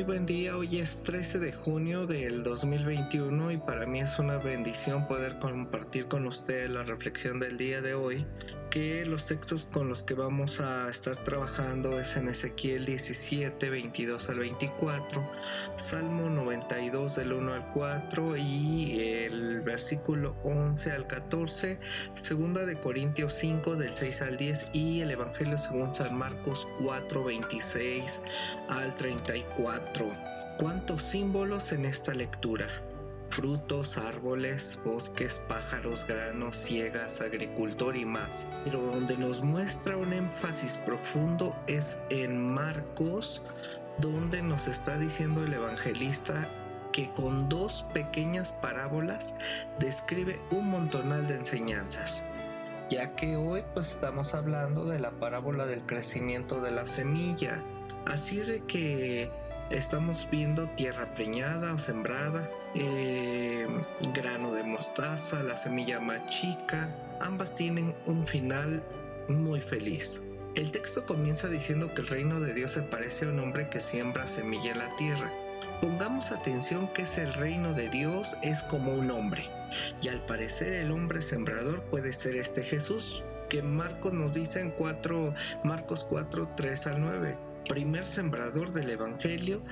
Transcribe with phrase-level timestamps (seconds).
[0.00, 4.38] Muy buen día, hoy es 13 de junio del 2021 y para mí es una
[4.38, 8.24] bendición poder compartir con usted la reflexión del día de hoy
[8.70, 14.30] que los textos con los que vamos a estar trabajando es en Ezequiel 17, 22
[14.30, 15.28] al 24,
[15.76, 21.80] Salmo 92 del 1 al 4 y el versículo 11 al 14,
[22.14, 27.24] Segunda de Corintios 5 del 6 al 10 y el Evangelio según San Marcos 4,
[27.24, 28.22] 26
[28.68, 30.06] al 34.
[30.58, 32.68] ¿Cuántos símbolos en esta lectura?
[33.30, 38.48] Frutos, árboles, bosques, pájaros, granos, ciegas, agricultor y más.
[38.64, 43.42] Pero donde nos muestra un énfasis profundo es en Marcos,
[43.98, 46.48] donde nos está diciendo el evangelista
[46.92, 49.34] que con dos pequeñas parábolas
[49.78, 52.24] describe un montonal de enseñanzas
[52.90, 57.62] ya que hoy pues estamos hablando de la parábola del crecimiento de la semilla.
[58.04, 59.30] Así de que
[59.70, 63.66] estamos viendo tierra preñada o sembrada, eh,
[64.12, 68.82] grano de mostaza, la semilla más chica, ambas tienen un final
[69.28, 70.22] muy feliz.
[70.56, 73.80] El texto comienza diciendo que el reino de Dios se parece a un hombre que
[73.80, 75.30] siembra semilla en la tierra.
[75.80, 79.44] Pongamos atención que es el reino de Dios es como un hombre,
[80.02, 84.72] y al parecer el hombre sembrador puede ser este Jesús, que Marcos nos dice en
[84.72, 85.34] 4,
[85.64, 89.62] Marcos 4, 3 al 9 primer sembrador del Evangelio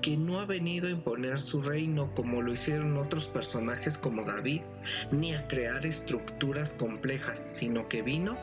[0.00, 4.62] que no ha venido a imponer su reino como lo hicieron otros personajes como David,
[5.10, 8.38] ni a crear estructuras complejas, sino que vino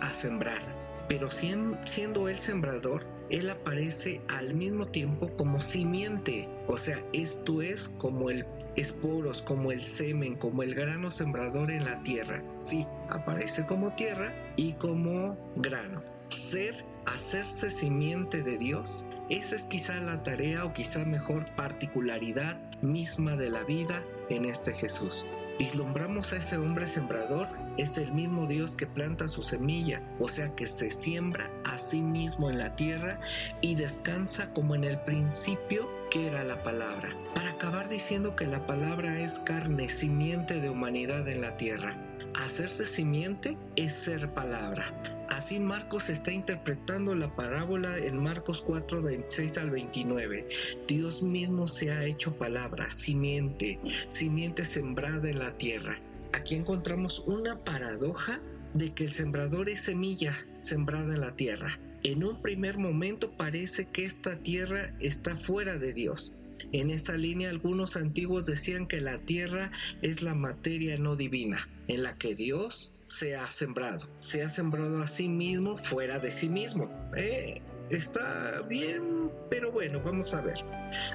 [0.00, 0.62] a sembrar.
[1.10, 7.90] Pero siendo él sembrador, él aparece al mismo tiempo como simiente, o sea, esto es
[7.98, 12.42] como el esporos, como el semen, como el grano sembrador en la tierra.
[12.60, 16.02] Sí, aparece como tierra y como grano.
[16.30, 23.36] Ser hacerse simiente de Dios, esa es quizá la tarea o quizá mejor particularidad misma
[23.36, 25.24] de la vida en este Jesús.
[25.58, 27.48] Vislumbramos a ese hombre sembrador,
[27.78, 32.00] es el mismo Dios que planta su semilla, o sea que se siembra a sí
[32.00, 33.20] mismo en la tierra
[33.60, 38.66] y descansa como en el principio que era la palabra, para acabar diciendo que la
[38.66, 41.94] palabra es carne, simiente de humanidad en la tierra.
[42.42, 44.84] Hacerse simiente es ser palabra.
[45.28, 50.48] Así Marcos está interpretando la parábola en Marcos 4, 26 al 29.
[50.86, 55.98] Dios mismo se ha hecho palabra, simiente, simiente sembrada en la tierra.
[56.32, 58.40] Aquí encontramos una paradoja
[58.74, 61.78] de que el sembrador es semilla sembrada en la tierra.
[62.02, 66.32] En un primer momento parece que esta tierra está fuera de Dios,
[66.72, 69.70] en esa línea algunos antiguos decían que la tierra
[70.02, 75.00] es la materia no divina, en la que Dios se ha sembrado, se ha sembrado
[75.00, 76.90] a sí mismo fuera de sí mismo.
[77.16, 80.56] Eh, está bien, pero bueno, vamos a ver.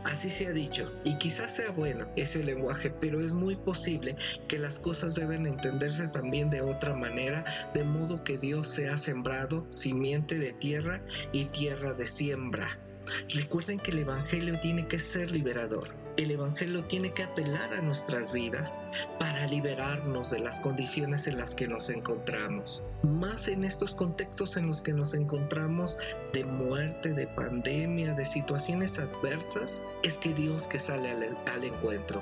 [0.05, 4.15] Así se ha dicho, y quizás sea bueno ese lenguaje, pero es muy posible
[4.47, 7.43] que las cosas deben entenderse también de otra manera,
[7.73, 12.79] de modo que Dios se ha sembrado simiente de tierra y tierra de siembra.
[13.27, 15.89] Recuerden que el Evangelio tiene que ser liberador.
[16.18, 18.80] El Evangelio tiene que apelar a nuestras vidas
[19.20, 22.84] para liberarnos de las condiciones en las que nos encontramos.
[23.03, 25.97] Más en estos contextos en los que nos encontramos
[26.34, 32.22] de muerte, de pandemia, de situaciones adversas, es que Dios que sale al, al encuentro.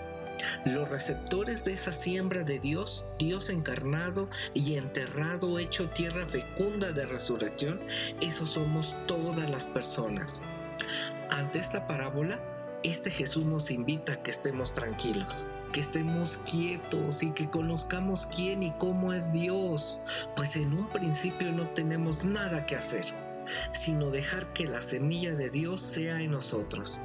[0.66, 7.06] Los receptores de esa siembra de Dios, Dios encarnado y enterrado, hecho tierra fecunda de
[7.06, 7.82] resurrección,
[8.22, 10.42] esos somos todas las personas.
[11.32, 12.40] Ante esta parábola,
[12.84, 18.64] este Jesús nos invita a que estemos tranquilos, que estemos quietos y que conozcamos quién
[18.64, 20.00] y cómo es Dios,
[20.36, 23.06] pues en un principio no tenemos nada que hacer,
[23.72, 27.00] sino dejar que la semilla de Dios sea en nosotros.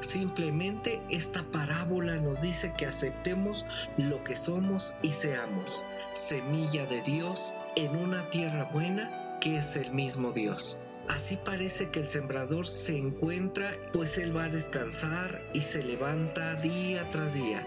[0.00, 3.64] Simplemente esta parábola nos dice que aceptemos
[3.96, 9.90] lo que somos y seamos, semilla de Dios en una tierra buena que es el
[9.92, 10.78] mismo Dios.
[11.08, 16.54] Así parece que el sembrador se encuentra, pues él va a descansar y se levanta
[16.56, 17.64] día tras día,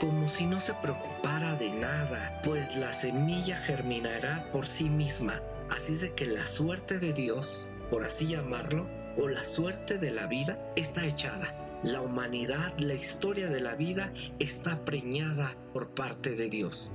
[0.00, 5.42] como si no se preocupara de nada, pues la semilla germinará por sí misma.
[5.70, 10.10] Así es de que la suerte de Dios, por así llamarlo, o la suerte de
[10.10, 11.80] la vida, está echada.
[11.82, 16.90] La humanidad, la historia de la vida está preñada por parte de Dios.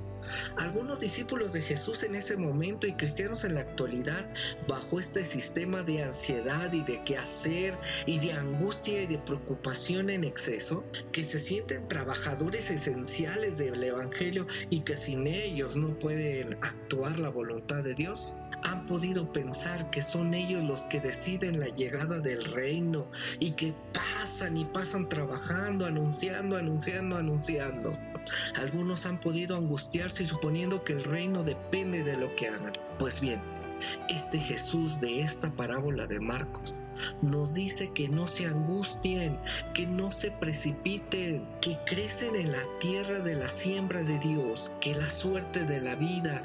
[0.56, 4.28] Algunos discípulos de Jesús en ese momento y cristianos en la actualidad,
[4.68, 10.10] bajo este sistema de ansiedad y de qué hacer y de angustia y de preocupación
[10.10, 16.54] en exceso, que se sienten trabajadores esenciales del Evangelio y que sin ellos no pueden
[16.54, 21.68] actuar la voluntad de Dios, han podido pensar que son ellos los que deciden la
[21.68, 23.06] llegada del reino
[23.40, 27.98] y que pasan y pasan trabajando, anunciando, anunciando, anunciando.
[28.56, 32.72] Algunos han podido angustiarse suponiendo que el reino depende de lo que hagan.
[32.98, 33.40] Pues bien,
[34.08, 36.74] este Jesús de esta parábola de Marcos
[37.20, 39.38] nos dice que no se angustien,
[39.74, 44.94] que no se precipiten, que crecen en la tierra de la siembra de Dios, que
[44.94, 46.42] la suerte de la vida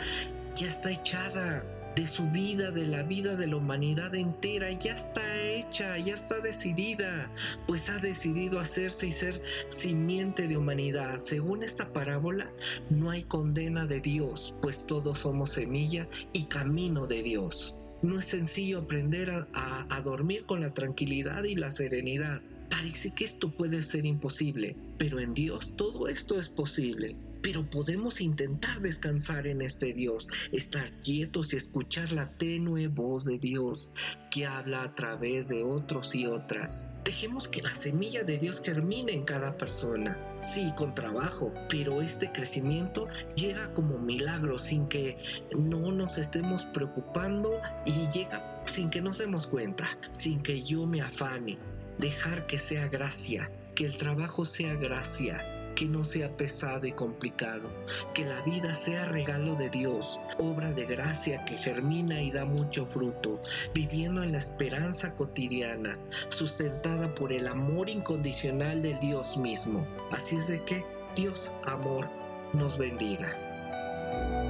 [0.55, 1.63] ya está echada,
[1.97, 6.39] de su vida, de la vida de la humanidad entera, ya está hecha, ya está
[6.41, 7.33] decidida,
[7.65, 11.17] pues ha decidido hacerse y ser simiente de humanidad.
[11.17, 12.53] Según esta parábola,
[12.91, 17.73] no hay condena de Dios, pues todos somos semilla y camino de Dios.
[18.03, 22.44] No es sencillo aprender a, dormir con la tranquilidad y la serenidad.
[22.69, 27.15] Parece que esto puede ser imposible, pero en Dios todo esto es posible.
[27.47, 33.39] Pero podemos intentar descansar en este Dios, estar quietos y escuchar la tenue voz de
[33.39, 33.89] Dios
[34.29, 36.85] que habla a través de otros y otras.
[37.05, 40.19] Dejemos que la semilla de Dios germine en cada persona.
[40.41, 43.07] Sí, con trabajo, pero este crecimiento
[43.38, 45.17] llega como milagro sin que
[45.57, 50.99] no nos estemos preocupando y llega sin que nos demos cuenta, sin que yo me
[50.99, 51.57] afane.
[51.97, 57.69] Dejar que sea gracia, que el trabajo sea gracia, que no sea pesado y complicado,
[58.15, 62.88] que la vida sea regalo de Dios, obra de gracia que germina y da mucho
[62.88, 63.39] fruto,
[63.75, 69.88] viviendo en la esperanza cotidiana, sustentada por el amor incondicional del Dios mismo.
[70.12, 70.83] Así es de que
[71.15, 72.09] Dios, amor,
[72.53, 74.46] nos bendiga.